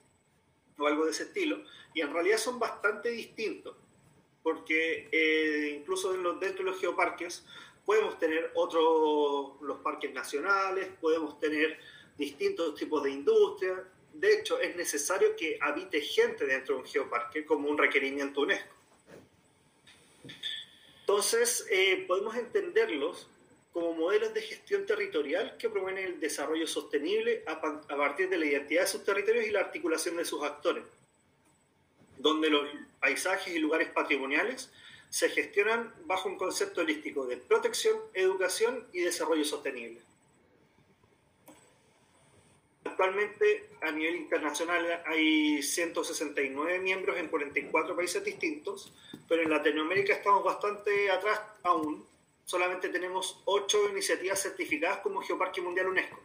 o 0.77 0.87
algo 0.87 1.05
de 1.05 1.11
ese 1.11 1.23
estilo, 1.23 1.63
y 1.93 2.01
en 2.01 2.13
realidad 2.13 2.37
son 2.37 2.59
bastante 2.59 3.09
distintos, 3.09 3.75
porque 4.41 5.09
eh, 5.11 5.77
incluso 5.79 6.13
dentro 6.13 6.65
de 6.65 6.71
los 6.71 6.79
geoparques 6.79 7.45
podemos 7.85 8.17
tener 8.17 8.51
otros, 8.55 9.61
los 9.61 9.77
parques 9.79 10.13
nacionales, 10.13 10.87
podemos 10.99 11.39
tener 11.39 11.79
distintos 12.17 12.75
tipos 12.75 13.03
de 13.03 13.11
industria, 13.11 13.83
de 14.13 14.33
hecho 14.33 14.59
es 14.59 14.75
necesario 14.75 15.35
que 15.35 15.57
habite 15.61 16.01
gente 16.01 16.45
dentro 16.45 16.75
de 16.75 16.81
un 16.81 16.87
geoparque 16.87 17.45
como 17.45 17.69
un 17.69 17.77
requerimiento 17.77 18.41
UNESCO. 18.41 18.80
Entonces, 21.11 21.67
eh, 21.69 22.05
podemos 22.07 22.37
entenderlos 22.37 23.27
como 23.73 23.93
modelos 23.93 24.33
de 24.33 24.41
gestión 24.43 24.85
territorial 24.85 25.57
que 25.57 25.69
promueven 25.69 26.05
el 26.05 26.21
desarrollo 26.21 26.65
sostenible 26.65 27.43
a, 27.47 27.59
partir 27.59 28.29
de 28.29 28.37
la 28.37 28.45
identidad 28.45 28.83
de 28.83 28.87
sus 28.87 29.03
territorios 29.03 29.45
y 29.45 29.49
la 29.49 29.59
articulación 29.59 30.15
de 30.15 30.23
sus 30.23 30.41
actores, 30.41 30.85
donde 32.17 32.49
los 32.49 32.65
paisajes 33.01 33.53
y 33.53 33.59
lugares 33.59 33.89
patrimoniales 33.89 34.71
se 35.09 35.27
gestionan 35.27 35.93
bajo 36.05 36.29
un 36.29 36.37
concepto 36.37 36.79
holístico 36.79 37.25
de 37.25 37.35
protección, 37.35 37.99
educación 38.13 38.87
y 38.93 39.01
desarrollo 39.01 39.43
sostenible. 39.43 39.99
Actualmente 42.83 43.69
a 43.81 43.91
nivel 43.91 44.15
internacional 44.15 45.03
hay 45.05 45.61
169 45.61 46.79
miembros 46.79 47.17
en 47.17 47.27
44 47.27 47.95
países 47.95 48.23
distintos, 48.23 48.93
pero 49.27 49.43
en 49.43 49.49
Latinoamérica 49.49 50.13
estamos 50.13 50.43
bastante 50.43 51.11
atrás 51.11 51.39
aún. 51.63 52.05
Solamente 52.43 52.89
tenemos 52.89 53.41
8 53.45 53.89
iniciativas 53.91 54.41
certificadas 54.41 54.97
como 54.99 55.21
Geoparque 55.21 55.61
Mundial 55.61 55.87
UNESCO, 55.87 56.19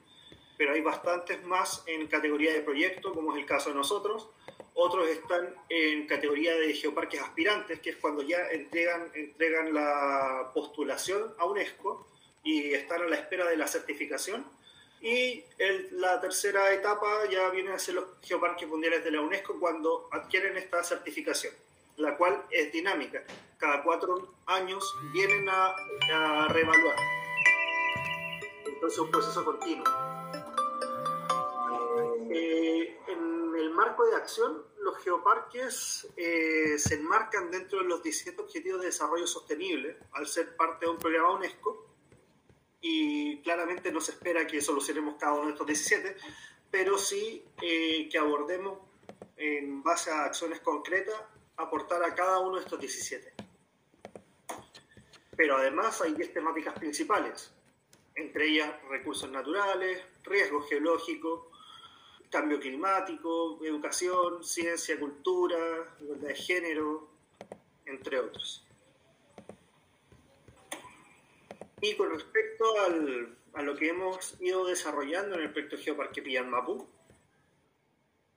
pero 0.57 0.73
hay 0.73 0.81
bastantes 0.81 1.45
más 1.45 1.85
en 1.87 2.07
categoría 2.07 2.53
de 2.53 2.63
proyecto, 2.63 3.13
como 3.13 3.33
es 3.33 3.39
el 3.39 3.47
caso 3.47 3.69
de 3.71 3.77
nosotros. 3.77 4.31
Otros 4.73 5.09
están 5.09 5.55
en 5.69 6.07
categoría 6.07 6.55
de 6.57 6.73
geoparques 6.75 7.21
aspirantes, 7.21 7.81
que 7.81 7.91
es 7.91 7.97
cuando 7.97 8.23
ya 8.23 8.49
entregan, 8.51 9.11
entregan 9.15 9.73
la 9.73 10.51
postulación 10.55 11.35
a 11.39 11.45
UNESCO 11.45 12.07
y 12.43 12.73
están 12.73 13.03
a 13.03 13.07
la 13.07 13.17
espera 13.17 13.47
de 13.47 13.57
la 13.57 13.67
certificación 13.67 14.45
y 15.01 15.45
la 15.93 16.21
tercera 16.21 16.73
etapa 16.73 17.27
ya 17.31 17.51
viene 17.51 17.73
a 17.73 17.79
ser 17.79 17.95
los 17.95 18.05
geoparques 18.23 18.69
mundiales 18.69 19.05
de 19.05 19.11
la 19.11 19.21
UNESCO 19.21 19.59
cuando 19.61 20.09
adquieren 20.11 20.57
esta 20.57 20.83
certificación, 20.83 21.55
la 21.97 22.17
cual 22.17 22.45
es 22.51 22.73
dinámica. 22.73 23.23
Cada 23.59 23.83
cuatro 23.83 24.35
años 24.47 24.85
vienen 25.13 25.49
a, 25.49 25.75
a 26.13 26.49
reevaluar. 26.49 26.97
Entonces 28.67 28.93
es 28.95 28.99
un 28.99 29.11
proceso 29.11 29.45
continuo. 29.45 29.85
Eh, 32.31 32.99
en 33.09 33.55
el 33.57 33.71
marco 33.71 34.05
de 34.07 34.17
acción, 34.17 34.65
los 34.81 34.99
geoparques 34.99 36.09
eh, 36.17 36.79
se 36.79 36.95
enmarcan 36.95 37.51
dentro 37.51 37.79
de 37.79 37.85
los 37.85 38.03
17 38.03 38.41
Objetivos 38.41 38.81
de 38.81 38.87
Desarrollo 38.87 39.27
Sostenible, 39.27 39.99
al 40.13 40.27
ser 40.27 40.57
parte 40.57 40.87
de 40.87 40.93
un 40.93 40.99
programa 40.99 41.31
UNESCO 41.35 41.86
y 42.89 43.39
claramente 43.39 43.91
no 43.91 44.01
se 44.01 44.13
espera 44.13 44.47
que 44.47 44.61
solucionemos 44.61 45.17
cada 45.17 45.33
uno 45.33 45.47
de 45.47 45.53
estos 45.53 45.67
17, 45.67 46.17
pero 46.71 46.97
sí 46.99 47.45
eh, 47.61 48.09
que 48.09 48.17
abordemos 48.17 48.79
en 49.37 49.83
base 49.83 50.11
a 50.11 50.25
acciones 50.25 50.61
concretas 50.61 51.21
aportar 51.57 52.05
a 52.05 52.15
cada 52.15 52.39
uno 52.39 52.57
de 52.57 52.63
estos 52.63 52.79
17. 52.79 53.35
Pero 55.37 55.57
además 55.57 56.01
hay 56.01 56.15
10 56.15 56.33
temáticas 56.33 56.79
principales, 56.79 57.53
entre 58.15 58.47
ellas 58.47 58.71
recursos 58.89 59.31
naturales, 59.31 60.01
riesgo 60.23 60.63
geológico, 60.63 61.51
cambio 62.31 62.61
climático, 62.61 63.59
educación, 63.65 64.45
ciencia, 64.45 64.99
cultura, 64.99 65.59
igualdad 66.01 66.29
de 66.29 66.35
género, 66.37 67.09
entre 67.85 68.21
otros. 68.21 68.66
Y 71.87 71.95
con 71.95 72.11
respecto 72.11 72.65
a 73.55 73.63
lo 73.63 73.77
que 73.77 73.91
hemos 73.91 74.41
ido 74.41 74.65
desarrollando 74.65 75.37
en 75.37 75.43
el 75.43 75.53
proyecto 75.53 75.79
Geoparque 75.79 76.21
Pillanmapú, 76.21 76.85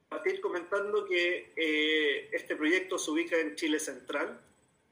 partir 0.08 0.39
comentando 0.39 1.03
que 1.03 1.51
eh, 1.56 2.29
este 2.32 2.56
proyecto 2.56 3.00
se 3.00 3.10
ubica 3.10 3.39
en 3.39 3.56
Chile 3.56 3.79
Central, 3.79 4.39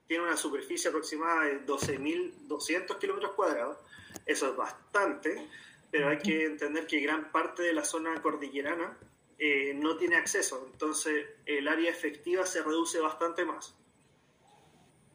tiene 0.07 0.23
una 0.23 0.35
superficie 0.35 0.89
aproximada 0.89 1.45
de 1.45 1.67
12.200 1.67 2.97
kilómetros 2.97 3.33
cuadrados, 3.33 3.77
eso 4.25 4.49
es 4.49 4.55
bastante, 4.55 5.47
pero 5.91 6.09
hay 6.09 6.17
que 6.17 6.45
entender 6.45 6.87
que 6.87 6.99
gran 6.99 7.31
parte 7.31 7.61
de 7.61 7.73
la 7.73 7.85
zona 7.85 8.19
cordillerana 8.23 8.97
eh, 9.37 9.73
no 9.75 9.97
tiene 9.97 10.15
acceso, 10.15 10.67
entonces 10.71 11.27
el 11.45 11.67
área 11.67 11.91
efectiva 11.91 12.43
se 12.47 12.63
reduce 12.63 12.99
bastante 12.99 13.45
más. 13.45 13.75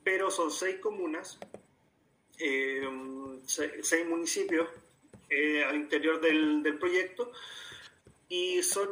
Pero 0.04 0.30
son 0.30 0.52
seis 0.52 0.76
comunas 0.76 1.40
eh, 2.38 2.88
seis, 3.46 4.06
municipios 4.06 4.68
eh, 5.28 5.64
al 5.64 5.76
interior 5.76 6.20
del, 6.20 6.76
proyecto 6.78 7.32
y 8.28 8.62
son 8.62 8.88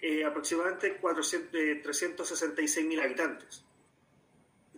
eh, 0.00 0.24
aproximadamente 0.24 0.90
366 0.90 2.86
mil 2.86 3.00
habitantes. 3.00 3.64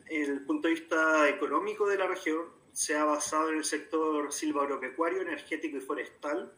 el 0.06 0.42
punto 0.42 0.68
de 0.68 0.74
vista 0.74 1.28
económico 1.28 1.86
de 1.86 1.98
la 1.98 2.06
región, 2.06 2.46
se 2.72 2.94
ha 2.94 3.04
basado 3.04 3.50
en 3.50 3.58
el 3.58 3.64
sector 3.64 4.32
silvagropecuario, 4.32 5.22
energético 5.22 5.78
y 5.78 5.80
forestal. 5.80 6.52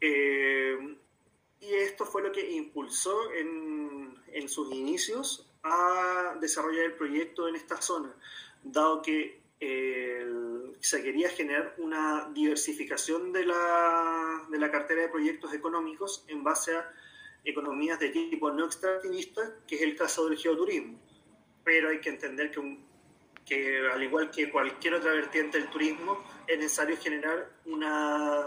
y 0.00 1.74
esto 1.74 2.04
fue 2.04 2.22
lo 2.22 2.32
que 2.32 2.50
impulsó 2.50 3.32
en, 3.32 4.14
en 4.32 4.48
sus 4.48 4.72
inicios 4.72 5.48
a 5.62 6.36
desarrollar 6.40 6.84
el 6.84 6.94
proyecto 6.94 7.48
en 7.48 7.56
esta 7.56 7.80
zona, 7.80 8.14
dado 8.62 9.02
que 9.02 9.40
se 9.60 11.02
quería 11.02 11.28
generar 11.30 11.74
una 11.78 12.30
diversificación 12.32 13.32
de 13.32 13.44
la, 13.44 14.46
de 14.48 14.58
la 14.58 14.70
cartera 14.70 15.02
de 15.02 15.08
proyectos 15.08 15.52
económicos 15.52 16.24
en 16.28 16.44
base 16.44 16.76
a 16.76 16.92
economías 17.44 17.98
de 17.98 18.10
tipo 18.10 18.50
no 18.50 18.66
extractivista, 18.66 19.56
que 19.66 19.76
es 19.76 19.82
el 19.82 19.96
caso 19.96 20.28
del 20.28 20.38
geoturismo. 20.38 20.98
Pero 21.64 21.90
hay 21.90 22.00
que 22.00 22.10
entender 22.10 22.50
que, 22.50 22.78
que 23.44 23.88
al 23.92 24.02
igual 24.02 24.30
que 24.30 24.50
cualquier 24.50 24.94
otra 24.94 25.12
vertiente 25.12 25.58
del 25.58 25.68
turismo, 25.68 26.24
es 26.46 26.58
necesario 26.58 26.96
generar 26.96 27.50
una, 27.66 28.46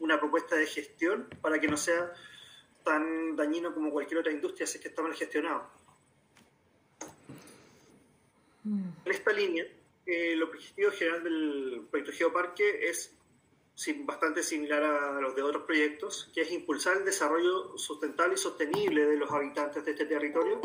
una 0.00 0.18
propuesta 0.18 0.56
de 0.56 0.66
gestión 0.66 1.28
para 1.40 1.60
que 1.60 1.68
no 1.68 1.76
sea 1.76 2.12
tan 2.84 3.36
dañino 3.36 3.74
como 3.74 3.90
cualquier 3.90 4.20
otra 4.20 4.32
industria 4.32 4.66
si 4.66 4.78
es 4.78 4.82
que 4.82 4.88
está 4.88 5.02
mal 5.02 5.14
gestionado. 5.14 5.68
En 8.64 9.12
esta 9.12 9.32
línea, 9.32 9.64
el 10.08 10.42
objetivo 10.42 10.90
general 10.90 11.22
del 11.22 11.86
proyecto 11.90 12.16
Geoparque 12.16 12.88
es 12.88 13.14
bastante 14.04 14.42
similar 14.42 14.82
a 14.82 15.20
los 15.20 15.36
de 15.36 15.42
otros 15.42 15.64
proyectos, 15.64 16.30
que 16.34 16.40
es 16.40 16.50
impulsar 16.50 16.96
el 16.96 17.04
desarrollo 17.04 17.76
sustentable 17.76 18.34
y 18.34 18.38
sostenible 18.38 19.04
de 19.04 19.16
los 19.16 19.30
habitantes 19.30 19.84
de 19.84 19.90
este 19.92 20.06
territorio 20.06 20.60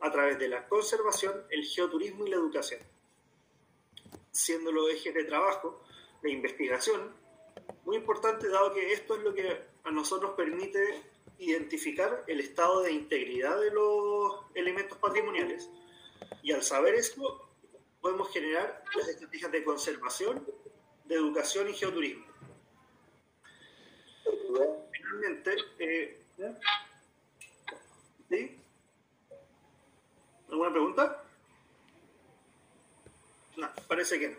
a 0.00 0.10
través 0.10 0.38
de 0.38 0.48
la 0.48 0.66
conservación, 0.66 1.44
el 1.50 1.64
geoturismo 1.64 2.26
y 2.26 2.30
la 2.30 2.36
educación, 2.36 2.80
siendo 4.30 4.72
los 4.72 4.90
ejes 4.90 5.14
de 5.14 5.24
trabajo, 5.24 5.84
de 6.22 6.30
investigación, 6.30 7.14
muy 7.84 7.96
importante 7.96 8.48
dado 8.48 8.72
que 8.72 8.94
esto 8.94 9.16
es 9.16 9.22
lo 9.22 9.34
que 9.34 9.60
a 9.84 9.90
nosotros 9.90 10.32
permite 10.36 11.02
identificar 11.38 12.24
el 12.26 12.40
estado 12.40 12.80
de 12.80 12.92
integridad 12.92 13.60
de 13.60 13.72
los 13.72 14.40
elementos 14.54 14.96
patrimoniales. 14.98 15.68
Y 16.42 16.52
al 16.52 16.62
saber 16.62 16.94
esto 16.94 17.45
podemos 18.06 18.30
generar 18.30 18.84
las 18.94 19.08
estrategias 19.08 19.50
de 19.50 19.64
conservación, 19.64 20.46
de 21.06 21.14
educación 21.16 21.68
y 21.68 21.72
geoturismo. 21.72 22.24
Finalmente, 24.92 25.56
eh, 25.80 26.22
¿sí? 28.28 28.60
¿alguna 30.48 30.70
pregunta? 30.70 31.24
No, 33.56 33.68
parece 33.88 34.20
que 34.20 34.28
no. 34.28 34.36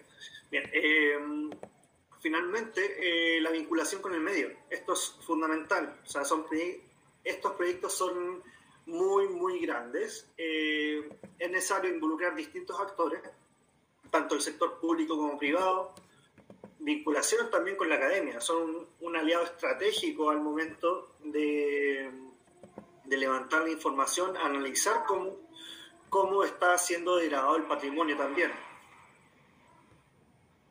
Bien, 0.49 0.69
eh, 0.71 1.17
finalmente, 2.21 3.35
eh, 3.35 3.41
la 3.41 3.51
vinculación 3.51 4.01
con 4.01 4.13
el 4.13 4.21
medio. 4.21 4.49
Esto 4.69 4.93
es 4.93 5.13
fundamental. 5.25 5.99
O 6.05 6.07
sea, 6.07 6.23
son 6.23 6.45
estos 7.21 7.51
proyectos 7.55 7.93
son 7.93 8.41
muy, 8.85 9.27
muy 9.27 9.59
grandes. 9.59 10.25
Eh, 10.37 11.09
es 11.37 11.51
necesario 11.51 11.93
involucrar 11.93 12.33
distintos 12.33 12.79
actores, 12.79 13.21
tanto 14.09 14.35
el 14.35 14.41
sector 14.41 14.79
público 14.79 15.17
como 15.17 15.37
privado. 15.37 15.93
Vinculación 16.79 17.49
también 17.49 17.75
con 17.75 17.89
la 17.89 17.95
academia. 17.95 18.39
Son 18.39 18.87
un, 18.99 19.15
aliado 19.15 19.43
estratégico 19.43 20.29
al 20.29 20.41
momento 20.41 21.15
de, 21.23 22.11
levantar 23.05 23.63
la 23.63 23.69
información, 23.69 24.37
analizar 24.37 25.03
cómo, 25.05 25.37
cómo 26.09 26.43
está 26.43 26.77
siendo 26.77 27.15
degradado 27.17 27.55
el 27.55 27.63
patrimonio 27.63 28.15
también 28.17 28.51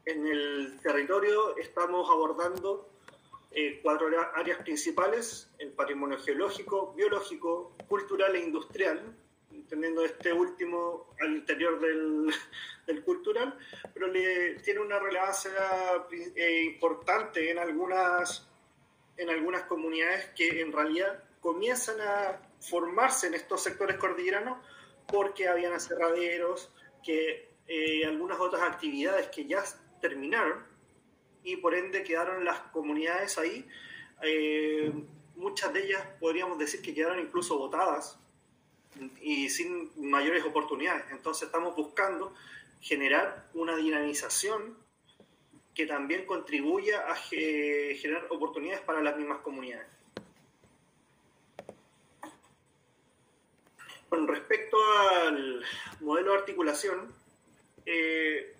en 0.07 0.25
el 0.27 0.79
territorio 0.83 1.57
estamos 1.57 2.09
abordando 2.09 2.89
eh, 3.51 3.81
cuatro 3.83 4.09
áreas 4.35 4.63
principales, 4.63 5.51
el 5.59 5.73
patrimonio 5.73 6.19
geológico, 6.19 6.95
biológico, 6.95 7.75
cultural 7.89 8.37
e 8.37 8.41
industrial, 8.41 9.17
teniendo 9.69 10.05
este 10.05 10.33
último 10.33 11.15
al 11.21 11.35
interior 11.35 11.81
del, 12.87 13.05
cultural, 13.05 13.59
pero 13.93 14.07
le, 14.09 14.55
tiene 14.61 14.81
una 14.81 14.99
relevancia 14.99 15.53
eh, 16.35 16.65
importante 16.65 17.51
en 17.51 17.59
algunas, 17.59 18.49
en 19.17 19.31
algunas 19.31 19.63
comunidades 19.63 20.27
que 20.37 20.61
en 20.61 20.73
realidad 20.73 21.25
comienzan 21.41 22.01
a 22.01 22.41
formarse 22.61 23.27
en 23.27 23.35
estos 23.35 23.63
sectores 23.63 23.97
cordilleranos 23.97 24.59
porque 25.07 25.49
habían 25.49 25.73
aserraderos, 25.73 26.73
que 27.03 27.51
eh, 27.69 28.05
algunas 28.05 28.39
otras 28.41 28.63
actividades 28.63 29.29
que 29.29 29.47
ya 29.47 29.63
terminaron 30.01 30.65
y 31.43 31.57
por 31.57 31.75
ende 31.75 32.03
quedaron 32.03 32.45
las 32.45 32.59
comunidades 32.73 33.39
ahí. 33.39 33.67
Eh, 34.23 34.93
muchas 35.37 35.73
de 35.73 35.85
ellas 35.85 36.03
podríamos 36.19 36.59
decir 36.59 36.83
que 36.83 36.95
quedaron 36.95 37.21
incluso 37.21 37.59
votadas 37.59 38.19
y 39.21 39.49
sin 39.49 39.91
mayores 39.97 40.45
oportunidades. 40.45 41.05
Entonces 41.11 41.47
estamos 41.47 41.75
buscando 41.77 42.35
generar 42.81 43.49
una 43.55 43.77
dinamización 43.77 44.77
que 45.75 45.87
también 45.87 46.25
contribuya 46.25 47.11
a 47.11 47.15
generar 47.15 48.27
oportunidades 48.31 48.81
para 48.81 49.03
las 49.03 49.17
mismas 49.17 49.41
comunidades. 49.41 49.87
Con 54.09 54.27
respecto 54.29 54.77
al 55.21 55.65
modelo 56.01 56.33
de 56.33 56.39
articulación, 56.39 57.13
eh, 57.85 58.57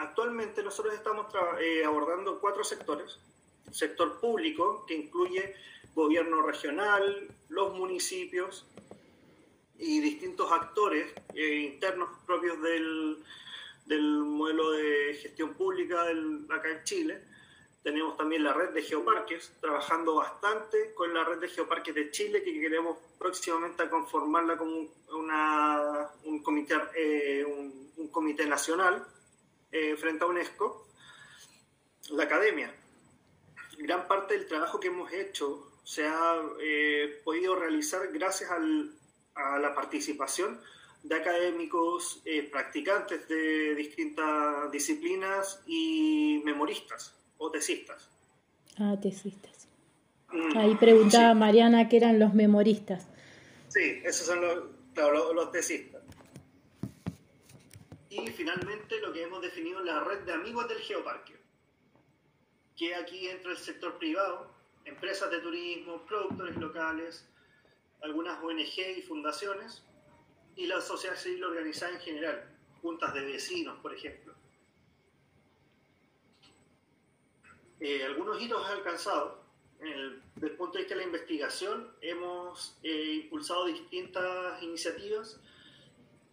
Actualmente 0.00 0.62
nosotros 0.62 0.94
estamos 0.94 1.26
eh, 1.60 1.84
abordando 1.84 2.40
cuatro 2.40 2.64
sectores. 2.64 3.18
sector 3.70 4.18
público, 4.18 4.84
que 4.86 4.94
incluye 4.94 5.54
gobierno 5.94 6.40
regional, 6.42 7.28
los 7.50 7.74
municipios 7.74 8.66
y 9.80 10.00
distintos 10.00 10.50
actores 10.52 11.12
eh, 11.34 11.72
internos 11.72 12.10
propios 12.26 12.60
del, 12.62 13.24
del, 13.86 14.18
modelo 14.20 14.72
de 14.72 15.14
gestión 15.14 15.54
pública 15.54 16.02
acá 16.50 16.70
en 16.70 16.84
Chile. 16.84 17.24
Tenemos 17.82 18.16
también 18.16 18.44
la 18.44 18.52
red 18.52 18.70
de 18.70 18.82
geoparques, 18.82 19.52
trabajando 19.60 20.16
bastante 20.16 20.92
con 20.94 21.14
la 21.14 21.24
red 21.24 21.38
de 21.38 21.48
geoparques 21.48 21.94
de 21.94 22.10
Chile, 22.10 22.42
que 22.42 22.60
queremos 22.60 22.98
próximamente 23.18 23.88
conformarla 23.88 24.58
como 24.58 24.86
una, 25.12 26.10
un, 26.24 26.42
comité, 26.42 26.74
eh, 26.94 27.44
un 27.44 28.08
comité 28.08 28.46
nacional 28.46 29.06
eh, 29.72 29.96
frente 29.96 30.24
a 30.24 30.26
UNESCO, 30.26 30.88
la 32.10 32.24
academia. 32.24 32.74
Gran 33.78 34.08
parte 34.08 34.34
del 34.34 34.48
trabajo 34.48 34.80
que 34.80 34.88
hemos 34.88 35.12
hecho 35.12 35.70
se 35.84 36.06
ha 36.06 36.42
eh, 36.60 37.20
podido 37.24 37.54
realizar 37.54 38.08
gracias 38.12 38.50
a 39.34 39.58
la 39.58 39.74
participación 39.74 40.60
de 41.02 41.14
académicos, 41.14 42.20
eh, 42.24 42.42
practicantes 42.50 43.26
de 43.28 43.74
distintas 43.74 44.70
disciplinas 44.70 45.62
y 45.66 46.42
memoristas 46.44 47.14
o 47.38 47.50
tesistas. 47.50 48.08
Ah, 48.78 48.96
tesistas. 49.00 49.68
Mm, 50.30 50.58
Ahí 50.58 50.74
preguntaba 50.76 51.34
Mariana 51.34 51.88
qué 51.88 51.96
eran 51.96 52.18
los 52.18 52.34
memoristas. 52.34 53.06
Sí, 53.68 54.00
esos 54.04 54.26
son 54.26 54.40
los, 54.40 55.34
los 55.34 55.52
tesistas. 55.52 56.02
Y 58.10 58.26
finalmente 58.28 59.00
lo 59.00 59.12
que 59.12 59.22
hemos 59.22 59.40
definido 59.40 59.78
es 59.80 59.86
la 59.86 60.00
red 60.00 60.18
de 60.20 60.32
amigos 60.32 60.68
del 60.68 60.78
geoparque, 60.78 61.36
que 62.76 62.94
aquí 62.94 63.28
entra 63.28 63.52
el 63.52 63.56
sector 63.58 63.98
privado, 63.98 64.50
empresas 64.84 65.30
de 65.30 65.38
turismo, 65.38 66.04
productores 66.06 66.56
locales, 66.56 67.29
algunas 68.02 68.42
ONG 68.42 68.98
y 68.98 69.02
fundaciones, 69.02 69.84
y 70.56 70.66
la 70.66 70.80
sociedad 70.80 71.16
civil 71.16 71.44
organizada 71.44 71.92
en 71.92 72.00
general, 72.00 72.58
juntas 72.82 73.14
de 73.14 73.24
vecinos, 73.24 73.78
por 73.80 73.94
ejemplo. 73.94 74.34
Eh, 77.78 78.04
algunos 78.04 78.40
hitos 78.42 78.66
alcanzados. 78.68 79.38
El, 79.80 80.22
desde 80.34 80.48
el 80.48 80.56
punto 80.56 80.74
de 80.74 80.80
vista 80.80 80.94
de 80.94 81.00
la 81.00 81.06
investigación, 81.06 81.90
hemos 82.02 82.78
eh, 82.82 83.22
impulsado 83.24 83.64
distintas 83.64 84.62
iniciativas 84.62 85.40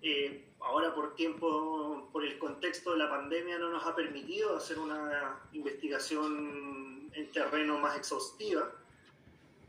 eh, 0.01 0.45
ahora 0.59 0.93
por 0.93 1.15
tiempo, 1.15 2.09
por 2.11 2.23
el 2.23 2.37
contexto 2.37 2.91
de 2.91 2.99
la 2.99 3.09
pandemia, 3.09 3.57
no 3.57 3.69
nos 3.69 3.85
ha 3.85 3.95
permitido 3.95 4.55
hacer 4.55 4.77
una 4.79 5.41
investigación 5.53 7.09
en 7.13 7.31
terreno 7.31 7.79
más 7.79 7.97
exhaustiva, 7.97 8.71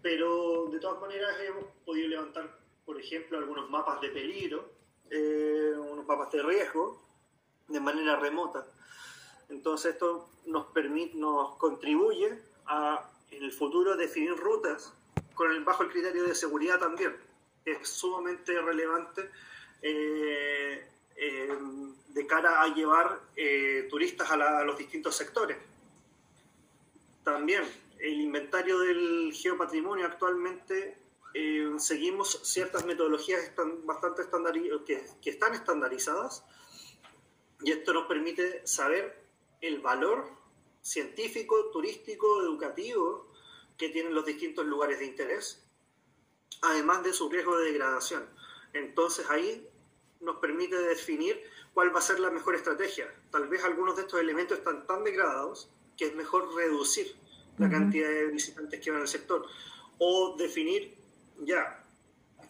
pero 0.02 0.68
de 0.70 0.78
todas 0.78 1.00
maneras 1.00 1.36
hemos 1.40 1.64
podido 1.84 2.08
levantar, 2.08 2.58
por 2.84 3.00
ejemplo, 3.00 3.38
algunos 3.38 3.68
mapas 3.70 4.00
de 4.00 4.08
peligro, 4.08 4.70
eh, 5.10 5.74
unos 5.76 6.06
mapas 6.06 6.30
de 6.32 6.42
riesgo, 6.42 7.02
de 7.68 7.80
manera 7.80 8.16
remota. 8.16 8.66
Entonces 9.48 9.94
esto 9.94 10.28
nos, 10.46 10.66
permite, 10.66 11.16
nos 11.16 11.56
contribuye 11.56 12.38
a 12.66 13.08
en 13.30 13.44
el 13.44 13.52
futuro 13.52 13.96
definir 13.96 14.34
rutas 14.36 14.92
con 15.34 15.50
el, 15.52 15.62
bajo 15.64 15.82
el 15.82 15.90
criterio 15.90 16.24
de 16.24 16.34
seguridad 16.34 16.78
también. 16.78 17.16
Es 17.64 17.88
sumamente 17.88 18.60
relevante 18.60 19.30
eh, 19.82 20.88
eh, 21.16 21.58
de 22.08 22.26
cara 22.26 22.62
a 22.62 22.74
llevar 22.74 23.20
eh, 23.36 23.86
turistas 23.90 24.30
a, 24.30 24.64
los 24.64 24.78
distintos 24.78 25.14
sectores. 25.16 25.58
También 27.22 27.62
el 28.00 28.20
inventario 28.20 28.78
del 28.78 29.32
geopatrimonio 29.32 30.06
actualmente 30.06 30.98
seguimos 31.78 32.40
ciertas 32.42 32.84
metodologías 32.84 33.42
están 33.42 33.86
bastante 33.86 34.22
que, 34.84 35.06
que 35.22 35.30
están 35.30 35.54
estandarizadas 35.54 36.44
y 37.62 37.72
esto 37.72 37.92
nos 37.92 38.06
permite 38.06 38.66
saber 38.66 39.24
el 39.60 39.80
valor 39.80 40.30
científico, 40.80 41.70
turístico, 41.70 42.42
educativo 42.42 43.32
que 43.76 43.88
tienen 43.88 44.14
los 44.14 44.24
distintos 44.24 44.66
lugares 44.66 44.98
de 44.98 45.06
interés, 45.06 45.64
además 46.62 47.02
de 47.04 47.12
su 47.12 47.28
riesgo 47.28 47.56
de 47.58 47.66
degradación. 47.66 48.28
Entonces 48.72 49.28
ahí 49.30 49.68
nos 50.20 50.36
permite 50.36 50.76
definir 50.76 51.40
cuál 51.74 51.94
va 51.94 51.98
a 51.98 52.02
ser 52.02 52.18
la 52.20 52.30
mejor 52.30 52.54
estrategia. 52.54 53.12
Tal 53.30 53.48
vez 53.48 53.64
algunos 53.64 53.96
de 53.96 54.02
estos 54.02 54.20
elementos 54.20 54.58
están 54.58 54.86
tan 54.86 55.04
degradados 55.04 55.70
que 55.96 56.06
es 56.06 56.14
mejor 56.14 56.54
reducir 56.54 57.16
la 57.58 57.70
cantidad 57.70 58.08
de 58.08 58.26
visitantes 58.28 58.80
que 58.80 58.90
van 58.90 59.00
al 59.00 59.08
sector. 59.08 59.46
O 59.98 60.36
definir, 60.36 60.96
ya, 61.40 61.84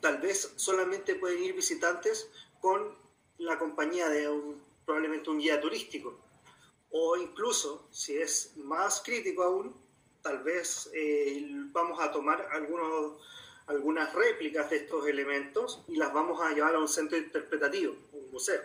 tal 0.00 0.18
vez 0.18 0.52
solamente 0.56 1.14
pueden 1.14 1.42
ir 1.42 1.54
visitantes 1.54 2.30
con 2.60 2.94
la 3.38 3.58
compañía 3.58 4.08
de 4.08 4.28
probablemente 4.84 5.30
un 5.30 5.38
guía 5.38 5.60
turístico. 5.60 6.18
O 6.90 7.16
incluso, 7.16 7.88
si 7.90 8.16
es 8.16 8.56
más 8.56 9.02
crítico 9.04 9.42
aún, 9.42 9.74
tal 10.22 10.42
vez 10.42 10.90
eh, 10.94 11.46
vamos 11.72 12.00
a 12.00 12.10
tomar 12.10 12.48
algunos 12.52 13.18
algunas 13.68 14.14
réplicas 14.14 14.70
de 14.70 14.78
estos 14.78 15.06
elementos 15.06 15.84
y 15.88 15.96
las 15.96 16.12
vamos 16.12 16.40
a 16.40 16.52
llevar 16.52 16.74
a 16.74 16.78
un 16.78 16.88
centro 16.88 17.18
interpretativo, 17.18 17.94
un 18.12 18.30
museo. 18.30 18.62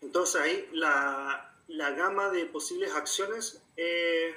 Entonces 0.00 0.40
ahí 0.40 0.68
la, 0.72 1.51
la 1.68 1.90
gama 1.90 2.30
de 2.30 2.46
posibles 2.46 2.92
acciones 2.94 3.62
eh, 3.76 4.34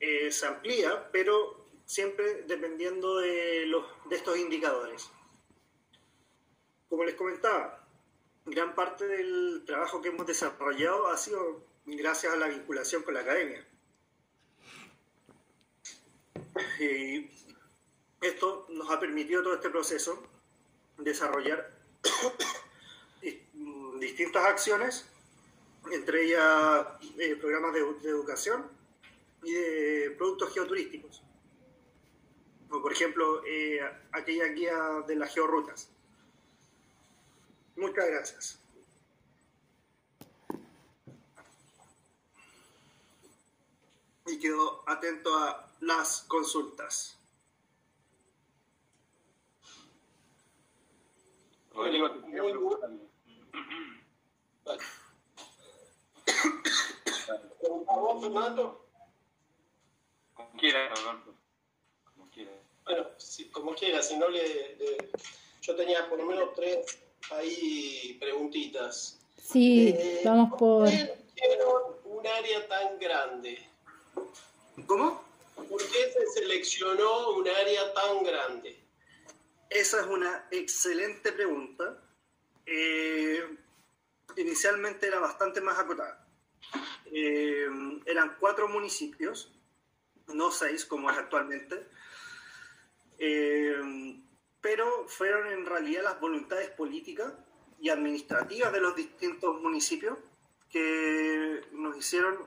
eh, 0.00 0.32
se 0.32 0.46
amplía, 0.46 1.10
pero 1.12 1.66
siempre 1.84 2.42
dependiendo 2.42 3.18
de, 3.18 3.66
los, 3.66 3.84
de 4.08 4.16
estos 4.16 4.38
indicadores. 4.38 5.10
Como 6.88 7.04
les 7.04 7.14
comentaba, 7.14 7.86
gran 8.44 8.74
parte 8.74 9.06
del 9.06 9.62
trabajo 9.66 10.02
que 10.02 10.08
hemos 10.08 10.26
desarrollado 10.26 11.08
ha 11.08 11.16
sido 11.16 11.64
gracias 11.86 12.32
a 12.32 12.36
la 12.36 12.48
vinculación 12.48 13.02
con 13.02 13.14
la 13.14 13.20
academia. 13.20 13.66
Y 16.80 17.30
esto 18.20 18.66
nos 18.70 18.90
ha 18.90 19.00
permitido 19.00 19.42
todo 19.42 19.54
este 19.54 19.70
proceso 19.70 20.22
desarrollar 20.98 21.72
distintas 24.00 24.44
acciones, 24.44 25.08
entre 25.90 26.26
ellas 26.26 26.86
eh, 27.18 27.36
programas 27.36 27.74
de, 27.74 27.80
educación 28.08 28.66
y 29.42 29.52
de 29.52 30.14
productos 30.16 30.52
geoturísticos. 30.52 31.22
por 32.68 32.92
ejemplo, 32.92 33.44
eh, 33.44 33.80
aquella 34.12 34.46
guía 34.46 34.76
de 35.06 35.16
las 35.16 35.34
georrutas. 35.34 35.90
Muchas 37.76 38.06
gracias. 38.06 38.58
Y 44.26 44.38
quedo 44.38 44.88
atento 44.88 45.36
a 45.36 45.68
las 45.80 46.22
consultas. 46.22 47.18
Rodrigo, 51.74 52.08
¿Vos, 57.86 58.22
Fernando? 58.22 58.86
Como 60.34 60.52
quiera, 60.52 60.88
Roberto. 60.88 61.34
Como 62.04 62.30
quiera. 62.30 62.52
Bueno, 62.84 63.06
si, 63.18 63.48
como 63.50 63.74
quiera, 63.74 64.02
si 64.02 64.16
no 64.16 64.28
le, 64.28 64.76
Yo 65.60 65.76
tenía 65.76 66.08
por 66.08 66.18
lo 66.18 66.26
menos 66.26 66.54
tres 66.54 66.98
ahí 67.30 68.16
preguntitas. 68.20 69.18
Sí, 69.36 69.88
eh, 69.88 70.22
vamos 70.24 70.58
por... 70.58 70.88
¿Por 70.88 72.02
un 72.04 72.26
área 72.26 72.68
tan 72.68 72.98
grande? 72.98 73.68
¿Cómo? 74.86 75.24
¿Por 75.54 75.80
qué 75.90 76.12
se 76.12 76.26
seleccionó 76.40 77.30
un 77.30 77.48
área 77.48 77.92
tan 77.92 78.22
grande? 78.22 78.78
Esa 79.68 80.00
es 80.00 80.06
una 80.06 80.46
excelente 80.50 81.32
pregunta. 81.32 81.98
Eh, 82.66 83.56
inicialmente 84.36 85.06
era 85.06 85.18
bastante 85.18 85.60
más 85.60 85.78
acotada. 85.78 86.21
Eh, 87.14 87.66
eran 88.06 88.36
cuatro 88.40 88.68
municipios, 88.68 89.52
no 90.28 90.50
seis 90.50 90.86
como 90.86 91.10
es 91.10 91.18
actualmente, 91.18 91.86
eh, 93.18 94.22
pero 94.62 95.06
fueron 95.08 95.46
en 95.48 95.66
realidad 95.66 96.04
las 96.04 96.20
voluntades 96.20 96.70
políticas 96.70 97.34
y 97.78 97.90
administrativas 97.90 98.72
de 98.72 98.80
los 98.80 98.96
distintos 98.96 99.60
municipios 99.60 100.16
que 100.70 101.60
nos 101.72 101.98
hicieron 101.98 102.38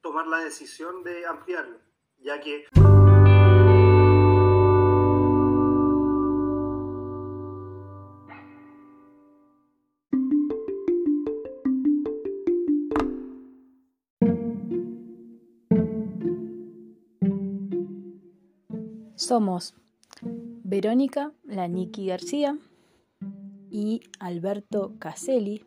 tomar 0.00 0.28
la 0.28 0.38
decisión 0.38 1.02
de 1.02 1.26
ampliarlo, 1.26 1.80
ya 2.18 2.40
que... 2.40 2.66
Somos 19.30 19.74
Verónica 20.22 21.30
Laniki 21.44 22.06
García 22.08 22.58
y 23.70 24.00
Alberto 24.18 24.94
Caselli 24.98 25.64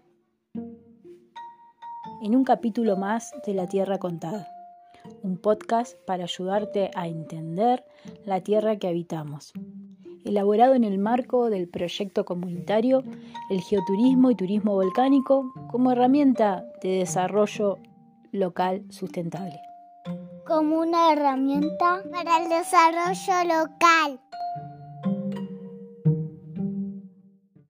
en 2.22 2.36
un 2.36 2.44
capítulo 2.44 2.98
más 2.98 3.32
de 3.48 3.54
La 3.54 3.70
Tierra 3.70 4.00
Contada, 4.00 4.50
un 5.22 5.38
podcast 5.38 5.98
para 6.06 6.26
ayudarte 6.26 6.92
a 6.94 7.08
entender 7.08 7.86
la 8.26 8.42
tierra 8.42 8.76
que 8.76 8.90
habitamos, 8.90 9.54
elaborado 10.26 10.74
en 10.74 10.84
el 10.84 11.00
marco 11.00 11.50
del 11.50 11.70
proyecto 11.70 12.26
comunitario 12.26 13.02
El 13.50 13.62
Geoturismo 13.62 14.30
y 14.30 14.36
Turismo 14.36 14.74
Volcánico 14.74 15.54
como 15.72 15.94
herramienta 15.94 16.66
de 16.82 16.98
desarrollo 16.98 17.78
local 18.34 18.84
sustentable 18.90 19.62
como 20.46 20.80
una 20.80 21.14
herramienta 21.14 22.04
para 22.12 22.38
el 22.38 22.50
desarrollo 22.50 23.62
local. 23.62 24.23